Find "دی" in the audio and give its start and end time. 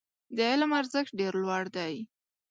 1.77-1.93